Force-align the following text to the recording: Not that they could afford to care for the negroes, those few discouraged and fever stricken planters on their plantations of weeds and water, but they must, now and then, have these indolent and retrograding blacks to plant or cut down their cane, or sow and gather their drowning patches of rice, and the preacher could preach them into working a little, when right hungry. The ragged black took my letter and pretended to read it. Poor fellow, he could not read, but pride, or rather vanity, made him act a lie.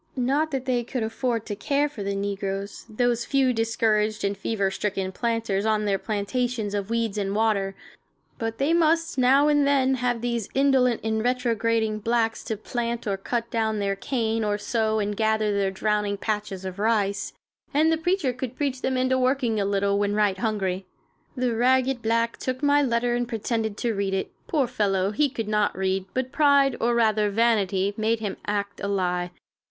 Not 0.15 0.49
that 0.49 0.65
they 0.65 0.83
could 0.83 1.03
afford 1.03 1.45
to 1.45 1.55
care 1.55 1.87
for 1.87 2.01
the 2.01 2.15
negroes, 2.15 2.87
those 2.89 3.23
few 3.23 3.53
discouraged 3.53 4.23
and 4.23 4.35
fever 4.35 4.71
stricken 4.71 5.11
planters 5.11 5.63
on 5.63 5.85
their 5.85 5.99
plantations 5.99 6.73
of 6.73 6.89
weeds 6.89 7.19
and 7.19 7.35
water, 7.35 7.75
but 8.39 8.57
they 8.57 8.73
must, 8.73 9.19
now 9.19 9.47
and 9.47 9.67
then, 9.67 9.93
have 9.93 10.21
these 10.21 10.49
indolent 10.55 11.01
and 11.03 11.23
retrograding 11.23 11.99
blacks 11.99 12.43
to 12.45 12.57
plant 12.57 13.05
or 13.05 13.15
cut 13.15 13.51
down 13.51 13.77
their 13.77 13.95
cane, 13.95 14.43
or 14.43 14.57
sow 14.57 14.97
and 14.97 15.17
gather 15.17 15.53
their 15.53 15.69
drowning 15.69 16.17
patches 16.17 16.65
of 16.65 16.79
rice, 16.79 17.33
and 17.71 17.91
the 17.91 17.95
preacher 17.95 18.33
could 18.33 18.55
preach 18.55 18.81
them 18.81 18.97
into 18.97 19.19
working 19.19 19.59
a 19.59 19.65
little, 19.65 19.99
when 19.99 20.15
right 20.15 20.39
hungry. 20.39 20.87
The 21.37 21.55
ragged 21.55 22.01
black 22.01 22.37
took 22.37 22.63
my 22.63 22.81
letter 22.81 23.13
and 23.13 23.27
pretended 23.29 23.77
to 23.77 23.93
read 23.93 24.15
it. 24.15 24.31
Poor 24.47 24.65
fellow, 24.65 25.11
he 25.11 25.29
could 25.29 25.47
not 25.47 25.77
read, 25.77 26.05
but 26.15 26.31
pride, 26.31 26.75
or 26.79 26.95
rather 26.95 27.29
vanity, 27.29 27.93
made 27.97 28.19
him 28.19 28.37
act 28.47 28.79
a 28.81 28.87
lie. 28.87 29.29